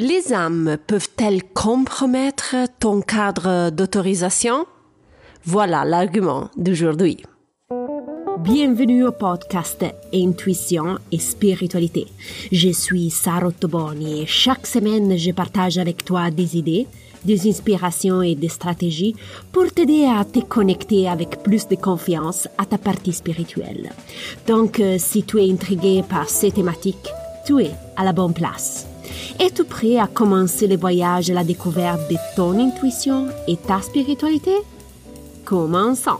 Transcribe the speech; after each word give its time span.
Les 0.00 0.32
âmes 0.32 0.76
peuvent-elles 0.86 1.42
compromettre 1.42 2.54
ton 2.78 3.00
cadre 3.00 3.70
d'autorisation? 3.70 4.64
Voilà 5.44 5.84
l'argument 5.84 6.50
d'aujourd'hui. 6.56 7.16
Bienvenue 8.38 9.04
au 9.04 9.10
podcast 9.10 9.84
Intuition 10.14 10.98
et 11.10 11.18
Spiritualité. 11.18 12.06
Je 12.52 12.68
suis 12.68 13.10
Sarah 13.10 13.50
Toboni 13.50 14.22
et 14.22 14.26
chaque 14.26 14.68
semaine 14.68 15.18
je 15.18 15.32
partage 15.32 15.78
avec 15.78 16.04
toi 16.04 16.30
des 16.30 16.56
idées, 16.56 16.86
des 17.24 17.48
inspirations 17.48 18.22
et 18.22 18.36
des 18.36 18.50
stratégies 18.50 19.16
pour 19.50 19.68
t'aider 19.72 20.04
à 20.04 20.24
te 20.24 20.38
connecter 20.38 21.08
avec 21.08 21.42
plus 21.42 21.66
de 21.66 21.74
confiance 21.74 22.46
à 22.56 22.66
ta 22.66 22.78
partie 22.78 23.12
spirituelle. 23.12 23.90
Donc, 24.46 24.78
euh, 24.78 24.94
si 24.96 25.24
tu 25.24 25.40
es 25.40 25.50
intrigué 25.50 26.04
par 26.08 26.28
ces 26.28 26.52
thématiques, 26.52 27.10
tu 27.46 27.62
es 27.62 27.72
à 27.96 28.04
la 28.04 28.12
bonne 28.12 28.34
place. 28.34 28.86
Es-tu 29.38 29.64
prêt 29.64 29.98
à 29.98 30.06
commencer 30.06 30.66
le 30.66 30.76
voyage 30.76 31.30
à 31.30 31.34
la 31.34 31.44
découverte 31.44 32.10
de 32.10 32.16
ton 32.36 32.58
intuition 32.58 33.28
et 33.46 33.56
ta 33.56 33.80
spiritualité? 33.80 34.54
Commençons. 35.44 36.18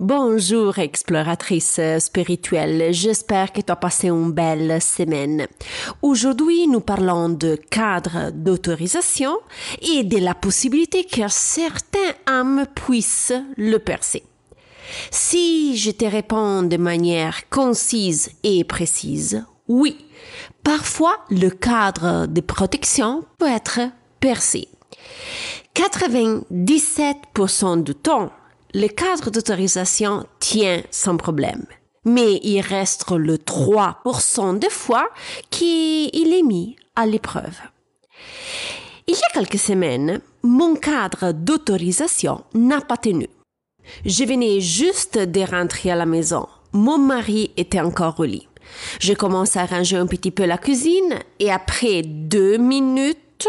Bonjour 0.00 0.80
exploratrice 0.80 1.78
spirituelle, 2.00 2.92
j'espère 2.92 3.52
que 3.52 3.60
tu 3.60 3.70
as 3.70 3.76
passé 3.76 4.08
une 4.08 4.32
belle 4.32 4.82
semaine. 4.82 5.46
Aujourd'hui, 6.02 6.66
nous 6.66 6.80
parlons 6.80 7.28
de 7.28 7.54
cadre 7.54 8.32
d'autorisation 8.32 9.38
et 9.80 10.02
de 10.02 10.18
la 10.18 10.34
possibilité 10.34 11.04
que 11.04 11.28
certains 11.28 11.98
âmes 12.26 12.64
puissent 12.74 13.32
le 13.56 13.78
percer. 13.78 14.24
Si 15.10 15.76
je 15.76 15.90
te 15.90 16.04
réponds 16.04 16.62
de 16.62 16.76
manière 16.76 17.48
concise 17.48 18.30
et 18.42 18.64
précise, 18.64 19.44
oui, 19.68 19.96
parfois 20.62 21.16
le 21.30 21.48
cadre 21.48 22.26
de 22.26 22.40
protection 22.40 23.24
peut 23.38 23.48
être 23.48 23.80
percé. 24.20 24.68
97% 25.74 27.82
du 27.82 27.94
temps, 27.94 28.30
le 28.74 28.88
cadre 28.88 29.30
d'autorisation 29.30 30.26
tient 30.40 30.82
sans 30.90 31.16
problème. 31.16 31.64
Mais 32.04 32.40
il 32.42 32.60
reste 32.60 33.08
le 33.10 33.36
3% 33.36 34.58
de 34.58 34.68
fois 34.68 35.08
qu'il 35.50 36.32
est 36.32 36.42
mis 36.42 36.76
à 36.96 37.06
l'épreuve. 37.06 37.60
Il 39.06 39.14
y 39.14 39.18
a 39.18 39.32
quelques 39.32 39.58
semaines, 39.58 40.20
mon 40.42 40.74
cadre 40.74 41.32
d'autorisation 41.32 42.42
n'a 42.54 42.80
pas 42.80 42.96
tenu. 42.96 43.28
Je 44.04 44.24
venais 44.24 44.60
juste 44.60 45.18
de 45.18 45.40
rentrer 45.40 45.90
à 45.90 45.96
la 45.96 46.06
maison. 46.06 46.46
Mon 46.72 46.98
mari 46.98 47.50
était 47.56 47.80
encore 47.80 48.18
au 48.20 48.24
lit. 48.24 48.48
Je 49.00 49.12
commence 49.12 49.56
à 49.56 49.66
ranger 49.66 49.96
un 49.96 50.06
petit 50.06 50.30
peu 50.30 50.44
la 50.44 50.58
cuisine 50.58 51.18
et 51.38 51.50
après 51.50 52.02
deux 52.02 52.56
minutes, 52.56 53.48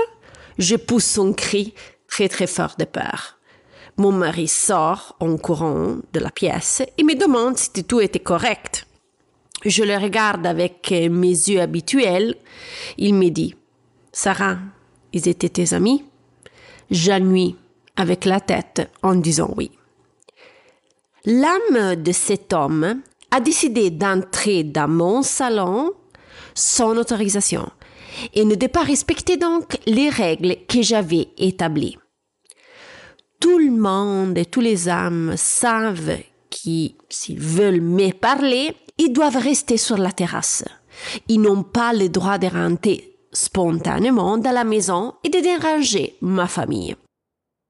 je 0.57 0.75
pousse 0.75 1.17
un 1.17 1.33
cri 1.33 1.73
très 2.07 2.29
très 2.29 2.47
fort 2.47 2.75
de 2.77 2.85
peur. 2.85 3.37
Mon 3.97 4.11
mari 4.11 4.47
sort 4.47 5.15
en 5.19 5.37
courant 5.37 5.97
de 6.13 6.19
la 6.19 6.31
pièce 6.31 6.81
et 6.97 7.03
me 7.03 7.15
demande 7.15 7.57
si 7.57 7.83
tout 7.83 8.01
était 8.01 8.19
correct. 8.19 8.87
Je 9.65 9.83
le 9.83 9.97
regarde 9.97 10.45
avec 10.45 10.91
mes 10.91 11.27
yeux 11.27 11.61
habituels. 11.61 12.35
Il 12.97 13.13
me 13.13 13.29
dit, 13.29 13.55
Sarah, 14.11 14.57
ils 15.13 15.29
étaient 15.29 15.49
tes 15.49 15.73
amis? 15.73 16.03
J'ennuie 16.91 17.55
avec 17.95 18.25
la 18.25 18.41
tête 18.41 18.89
en 19.03 19.15
disant 19.15 19.53
oui. 19.55 19.71
L'âme 21.25 21.95
de 21.95 22.11
cet 22.11 22.51
homme 22.51 23.01
a 23.31 23.39
décidé 23.39 23.89
d'entrer 23.89 24.65
dans 24.65 24.89
mon 24.89 25.21
salon 25.21 25.93
sans 26.53 26.97
autorisation 26.97 27.69
et 28.33 28.43
ne 28.43 28.55
de 28.55 28.67
pas 28.67 28.83
respecter 28.83 29.37
donc 29.37 29.77
les 29.85 30.09
règles 30.09 30.57
que 30.67 30.81
j'avais 30.81 31.29
établies. 31.37 31.97
Tout 33.39 33.57
le 33.57 33.71
monde 33.71 34.37
et 34.37 34.45
tous 34.45 34.59
les 34.59 34.89
âmes 34.89 35.35
savent 35.37 36.17
qui, 36.49 36.97
s'ils 37.09 37.39
veulent 37.39 37.81
me 37.81 38.11
parler, 38.11 38.75
ils 38.97 39.13
doivent 39.13 39.37
rester 39.37 39.77
sur 39.77 39.97
la 39.97 40.11
terrasse. 40.11 40.65
Ils 41.29 41.41
n'ont 41.41 41.63
pas 41.63 41.93
le 41.93 42.09
droit 42.09 42.37
de 42.37 42.47
rentrer 42.47 43.17
spontanément 43.31 44.37
dans 44.37 44.51
la 44.51 44.65
maison 44.65 45.13
et 45.23 45.29
de 45.29 45.39
déranger 45.39 46.17
ma 46.21 46.47
famille. 46.47 46.95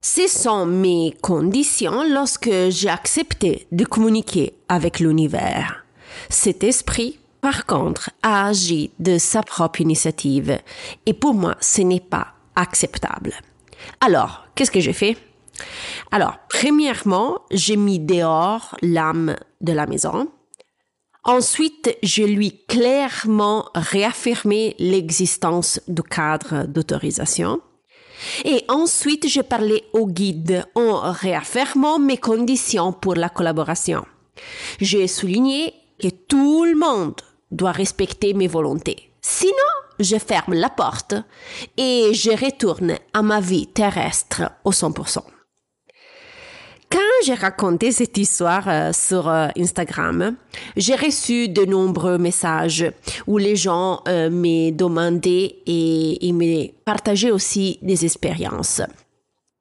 Ce 0.05 0.27
sont 0.27 0.65
mes 0.65 1.15
conditions 1.21 2.03
lorsque 2.03 2.51
j'ai 2.67 2.89
accepté 2.89 3.67
de 3.71 3.85
communiquer 3.85 4.53
avec 4.67 4.99
l'univers. 4.99 5.85
Cet 6.27 6.65
esprit, 6.65 7.19
par 7.39 7.65
contre, 7.65 8.09
a 8.21 8.47
agi 8.47 8.91
de 8.99 9.17
sa 9.17 9.43
propre 9.43 9.79
initiative 9.79 10.59
et 11.05 11.13
pour 11.13 11.33
moi, 11.33 11.55
ce 11.61 11.83
n'est 11.83 12.01
pas 12.01 12.33
acceptable. 12.57 13.31
Alors, 14.01 14.45
qu'est-ce 14.55 14.71
que 14.71 14.81
j'ai 14.81 14.91
fait? 14.91 15.15
Alors, 16.11 16.35
premièrement, 16.49 17.39
j'ai 17.51 17.77
mis 17.77 17.99
dehors 17.99 18.75
l'âme 18.81 19.37
de 19.61 19.71
la 19.71 19.85
maison. 19.85 20.27
Ensuite, 21.23 21.97
je 22.03 22.23
lui 22.23 22.65
clairement 22.67 23.69
réaffirmé 23.73 24.75
l'existence 24.79 25.79
du 25.87 26.03
cadre 26.03 26.65
d'autorisation. 26.67 27.61
Et 28.45 28.63
ensuite, 28.67 29.27
j'ai 29.27 29.43
parlé 29.43 29.83
au 29.93 30.07
guide 30.07 30.65
en 30.75 31.11
réaffirmant 31.11 31.99
mes 31.99 32.17
conditions 32.17 32.93
pour 32.93 33.15
la 33.15 33.29
collaboration. 33.29 34.05
J'ai 34.79 35.07
souligné 35.07 35.73
que 36.01 36.09
tout 36.09 36.65
le 36.65 36.75
monde 36.75 37.15
doit 37.51 37.71
respecter 37.71 38.33
mes 38.33 38.47
volontés. 38.47 39.11
Sinon, 39.21 39.53
je 39.99 40.17
ferme 40.17 40.53
la 40.53 40.69
porte 40.69 41.15
et 41.77 42.11
je 42.13 42.31
retourne 42.31 42.97
à 43.13 43.21
ma 43.21 43.39
vie 43.39 43.67
terrestre 43.67 44.51
au 44.63 44.71
100%. 44.71 45.19
Quand 46.93 46.99
j'ai 47.25 47.33
raconté 47.33 47.91
cette 47.91 48.19
histoire 48.19 48.69
euh, 48.69 48.93
sur 48.93 49.27
euh, 49.27 49.47
Instagram, 49.57 50.35
j'ai 50.77 50.93
reçu 50.93 51.49
de 51.49 51.65
nombreux 51.65 52.19
messages 52.19 52.85
où 53.25 53.39
les 53.39 53.55
gens 53.55 54.03
euh, 54.07 54.29
me 54.29 54.69
demandaient 54.69 55.55
et, 55.65 56.27
et 56.27 56.31
me 56.31 56.67
partageaient 56.85 57.31
aussi 57.31 57.79
des 57.81 58.05
expériences. 58.05 58.83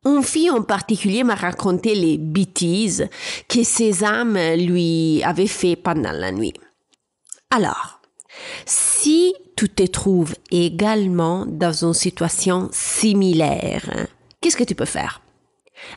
Une 0.05 0.23
fille 0.23 0.51
en 0.51 0.61
particulier 0.61 1.25
m'a 1.25 1.35
raconté 1.35 1.95
les 1.95 2.19
bêtises 2.19 3.09
que 3.49 3.63
ses 3.63 4.05
âmes 4.05 4.39
lui 4.59 5.23
avaient 5.25 5.47
fait 5.47 5.75
pendant 5.77 6.13
la 6.13 6.33
nuit. 6.33 6.53
Alors, 7.51 8.03
si 8.67 9.33
tu 9.57 9.71
te 9.71 9.85
trouves 9.85 10.35
également 10.51 11.47
dans 11.47 11.73
une 11.73 11.95
situation 11.95 12.69
similaire, 12.73 14.07
qu'est-ce 14.43 14.57
que 14.59 14.65
tu 14.65 14.75
peux 14.75 14.85
faire? 14.85 15.23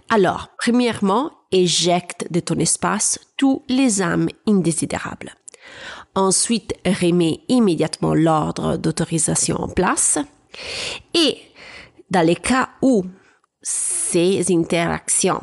Alors, 0.09 0.49
premièrement, 0.57 1.31
éjecte 1.51 2.27
de 2.31 2.39
ton 2.39 2.55
espace 2.55 3.19
tous 3.37 3.63
les 3.69 4.01
âmes 4.01 4.29
indésirables. 4.47 5.33
Ensuite, 6.15 6.73
remets 6.85 7.41
immédiatement 7.49 8.13
l'ordre 8.13 8.77
d'autorisation 8.77 9.57
en 9.57 9.67
place. 9.67 10.17
Et 11.13 11.37
dans 12.09 12.25
les 12.25 12.35
cas 12.35 12.69
où 12.81 13.03
ces 13.61 14.45
interactions 14.51 15.41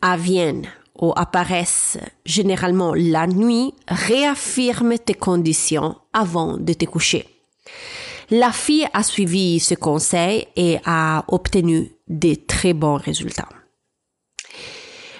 aviennent 0.00 0.68
ou 0.98 1.12
apparaissent 1.16 1.98
généralement 2.24 2.94
la 2.94 3.26
nuit, 3.26 3.74
réaffirme 3.88 4.98
tes 4.98 5.14
conditions 5.14 5.96
avant 6.12 6.56
de 6.56 6.72
te 6.72 6.84
coucher. 6.84 7.26
La 8.30 8.52
fille 8.52 8.86
a 8.92 9.02
suivi 9.02 9.60
ce 9.60 9.74
conseil 9.74 10.46
et 10.56 10.78
a 10.84 11.24
obtenu 11.28 11.90
de 12.08 12.34
très 12.34 12.74
bons 12.74 12.96
résultats. 12.96 13.48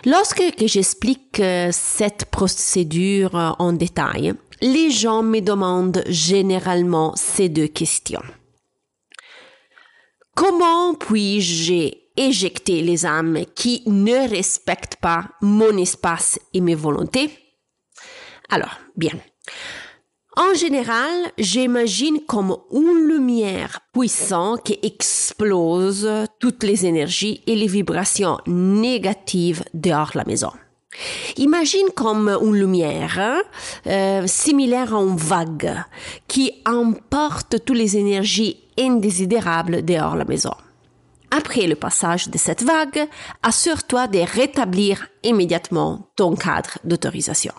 Lorsque 0.06 0.42
j'explique 0.64 1.40
euh, 1.40 1.68
cette 1.72 2.26
procédure 2.26 3.36
euh, 3.36 3.50
en 3.58 3.72
détail, 3.72 4.32
les 4.62 4.90
gens 4.90 5.22
me 5.22 5.40
demandent 5.40 6.02
généralement 6.06 7.14
ces 7.16 7.48
deux 7.48 7.66
questions. 7.66 8.22
Comment 10.34 10.94
puis-je 10.94 11.90
éjecter 12.16 12.80
les 12.80 13.04
âmes 13.04 13.40
qui 13.54 13.82
ne 13.86 14.28
respectent 14.28 14.96
pas 14.96 15.24
mon 15.42 15.76
espace 15.76 16.38
et 16.54 16.60
mes 16.60 16.74
volontés? 16.74 17.30
Alors, 18.48 18.78
bien. 18.96 19.12
En 20.36 20.54
général, 20.54 21.32
j'imagine 21.38 22.20
comme 22.26 22.56
une 22.72 23.08
lumière 23.08 23.80
puissante 23.92 24.62
qui 24.62 24.78
explose 24.82 26.08
toutes 26.38 26.62
les 26.62 26.86
énergies 26.86 27.42
et 27.48 27.56
les 27.56 27.66
vibrations 27.66 28.38
négatives 28.46 29.64
dehors 29.74 30.12
la 30.14 30.24
maison. 30.24 30.52
Imagine 31.36 31.88
comme 31.96 32.28
une 32.28 32.56
lumière 32.56 33.42
euh, 33.86 34.26
similaire 34.26 34.94
à 34.94 35.00
une 35.00 35.16
vague 35.16 35.82
qui 36.28 36.62
emporte 36.64 37.64
toutes 37.64 37.76
les 37.76 37.96
énergies 37.96 38.56
indésirables 38.78 39.84
dehors 39.84 40.16
la 40.16 40.24
maison. 40.24 40.54
Après 41.32 41.66
le 41.66 41.76
passage 41.76 42.28
de 42.28 42.38
cette 42.38 42.62
vague, 42.62 43.08
assure-toi 43.42 44.06
de 44.06 44.18
rétablir 44.18 45.08
immédiatement 45.22 46.08
ton 46.16 46.34
cadre 46.34 46.78
d'autorisation. 46.84 47.52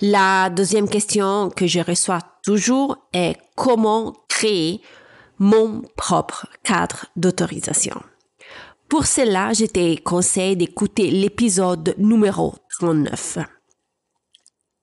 La 0.00 0.50
deuxième 0.50 0.88
question 0.88 1.50
que 1.50 1.66
je 1.66 1.80
reçois 1.80 2.20
toujours 2.42 2.96
est 3.12 3.36
comment 3.54 4.12
créer 4.28 4.80
mon 5.38 5.82
propre 5.96 6.46
cadre 6.62 7.06
d'autorisation. 7.16 8.00
Pour 8.88 9.06
cela, 9.06 9.52
je 9.52 9.66
te 9.66 10.00
conseille 10.00 10.56
d'écouter 10.56 11.10
l'épisode 11.10 11.94
numéro 11.98 12.54
39. 12.78 13.38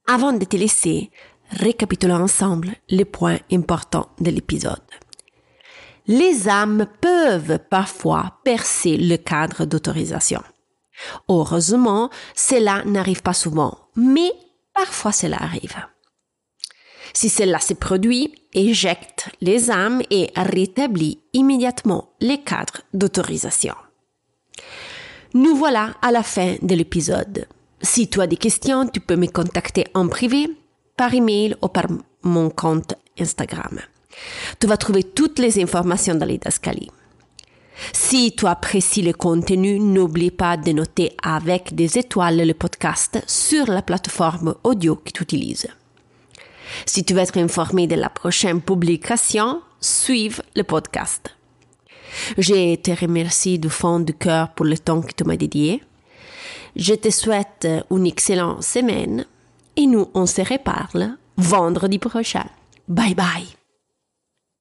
Avant 0.08 0.34
de 0.34 0.44
te 0.44 0.58
laisser, 0.58 1.10
récapitulons 1.52 2.24
ensemble 2.24 2.76
les 2.90 3.06
points 3.06 3.40
importants 3.52 4.10
de 4.19 4.30
l'épisode. 4.30 4.81
Les 6.08 6.50
âmes 6.50 6.86
peuvent 7.00 7.60
parfois 7.69 8.40
percer 8.44 8.98
le 8.98 9.16
cadre 9.16 9.64
d'autorisation. 9.64 10.44
Heureusement, 11.30 12.10
cela 12.36 12.84
n'arrive 12.84 13.22
pas 13.22 13.34
souvent, 13.34 13.78
mais 13.96 14.34
parfois 14.74 15.12
cela 15.12 15.38
arrive. 15.42 15.75
Si 17.14 17.30
cela 17.30 17.60
se 17.60 17.74
produit, 17.74 18.34
éjecte 18.54 19.30
les 19.42 19.70
âmes 19.70 20.02
et 20.10 20.31
rétablit 20.36 21.20
immédiatement 21.34 22.10
les 22.20 22.42
cadres 22.42 22.81
d'autorisation. 22.94 23.75
Nous 25.36 25.56
voilà 25.56 25.96
à 26.02 26.12
la 26.12 26.24
fin 26.24 26.56
de 26.62 26.75
l'épisode. 26.75 27.48
Si 27.81 28.10
tu 28.10 28.22
as 28.22 28.28
des 28.28 28.38
questions, 28.38 28.88
tu 28.88 29.00
peux 29.00 29.16
me 29.16 29.28
contacter 29.28 29.86
en 29.94 30.08
privé, 30.08 30.48
par 30.96 31.14
email 31.14 31.56
ou 31.62 31.68
par 31.68 31.86
mon 32.24 32.50
compte 32.50 32.96
Instagram. 33.19 33.80
Tu 34.60 34.68
vas 34.68 34.78
trouver 34.78 35.04
toutes 35.04 35.40
les 35.40 35.62
informations 35.62 36.16
dans 36.16 36.26
les 36.26 36.38
Dascali. 36.38 36.90
Si 37.92 38.34
tu 38.36 38.46
apprécies 38.46 39.02
le 39.02 39.14
contenu, 39.14 39.80
n'oublie 39.80 40.31
pas 40.31 40.58
de 40.58 40.72
noter 40.72 41.16
avec 41.22 41.74
des 41.75 41.98
étoiles 41.98 42.46
le 42.46 42.54
podcast 42.54 43.24
sur 43.28 43.68
la 43.68 43.81
plateforme 43.81 44.56
audio 44.64 44.96
que 44.96 45.12
tu 45.12 45.24
utilises. 45.24 45.68
Si 46.86 47.04
tu 47.04 47.14
veux 47.14 47.22
être 47.22 47.38
informé 47.38 47.88
de 47.88 47.96
la 47.96 48.10
prochaine 48.10 48.62
publication, 48.62 49.62
suive 49.80 50.42
le 50.56 50.64
podcast. 50.64 51.36
Je 52.38 52.75
te 52.75 52.92
remercie 52.92 53.60
du 53.60 53.70
fond 53.70 54.00
du 54.00 54.14
cœur 54.14 54.50
pour 54.54 54.66
le 54.66 54.78
temps 54.78 55.02
que 55.02 55.14
tu 55.14 55.24
m'as 55.24 55.38
dédié. 55.38 55.81
Je 56.76 56.94
te 56.94 57.10
souhaite 57.10 57.68
une 57.92 58.08
excellente 58.08 58.64
semaine 58.64 59.26
et 59.76 59.86
nous 59.86 60.10
on 60.14 60.26
se 60.26 60.42
reparle 60.42 61.18
vendredi 61.38 62.00
prochain. 62.00 62.46
Bye 62.88 63.16
bye. 63.16 63.62